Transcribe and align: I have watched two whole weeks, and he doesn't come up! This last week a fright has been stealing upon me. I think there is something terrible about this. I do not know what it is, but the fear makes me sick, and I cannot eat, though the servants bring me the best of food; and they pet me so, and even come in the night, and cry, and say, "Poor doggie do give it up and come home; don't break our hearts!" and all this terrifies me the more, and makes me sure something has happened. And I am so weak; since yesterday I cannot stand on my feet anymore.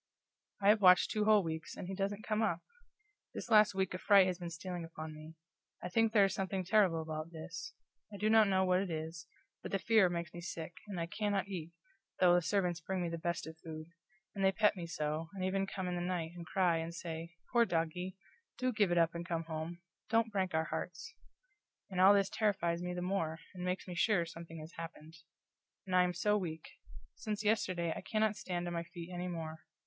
I 0.63 0.69
have 0.69 0.81
watched 0.81 1.11
two 1.11 1.25
whole 1.25 1.43
weeks, 1.43 1.77
and 1.77 1.87
he 1.87 1.93
doesn't 1.93 2.23
come 2.23 2.41
up! 2.41 2.61
This 3.35 3.51
last 3.51 3.75
week 3.75 3.93
a 3.93 3.99
fright 3.99 4.25
has 4.25 4.39
been 4.39 4.49
stealing 4.49 4.83
upon 4.83 5.13
me. 5.13 5.35
I 5.83 5.89
think 5.89 6.11
there 6.11 6.25
is 6.25 6.33
something 6.33 6.63
terrible 6.65 7.03
about 7.03 7.29
this. 7.31 7.75
I 8.11 8.17
do 8.17 8.27
not 8.27 8.47
know 8.47 8.65
what 8.65 8.79
it 8.79 8.89
is, 8.89 9.27
but 9.61 9.71
the 9.71 9.77
fear 9.77 10.09
makes 10.09 10.33
me 10.33 10.41
sick, 10.41 10.73
and 10.87 10.99
I 10.99 11.05
cannot 11.05 11.47
eat, 11.49 11.73
though 12.19 12.33
the 12.33 12.41
servants 12.41 12.79
bring 12.81 13.03
me 13.03 13.09
the 13.09 13.19
best 13.19 13.45
of 13.45 13.59
food; 13.59 13.89
and 14.33 14.43
they 14.43 14.51
pet 14.51 14.75
me 14.75 14.87
so, 14.87 15.29
and 15.35 15.45
even 15.45 15.67
come 15.67 15.87
in 15.87 15.93
the 15.93 16.01
night, 16.01 16.31
and 16.35 16.47
cry, 16.47 16.77
and 16.77 16.95
say, 16.95 17.35
"Poor 17.53 17.63
doggie 17.63 18.17
do 18.57 18.73
give 18.73 18.91
it 18.91 18.97
up 18.97 19.13
and 19.13 19.23
come 19.23 19.43
home; 19.43 19.81
don't 20.09 20.31
break 20.31 20.55
our 20.55 20.65
hearts!" 20.65 21.13
and 21.91 22.01
all 22.01 22.15
this 22.15 22.27
terrifies 22.31 22.81
me 22.81 22.95
the 22.95 23.03
more, 23.03 23.37
and 23.53 23.63
makes 23.63 23.87
me 23.87 23.93
sure 23.93 24.25
something 24.25 24.57
has 24.61 24.71
happened. 24.79 25.17
And 25.85 25.95
I 25.95 26.01
am 26.01 26.15
so 26.15 26.39
weak; 26.39 26.67
since 27.13 27.43
yesterday 27.45 27.93
I 27.95 28.01
cannot 28.01 28.35
stand 28.35 28.65
on 28.65 28.73
my 28.73 28.81
feet 28.85 29.11
anymore. 29.13 29.59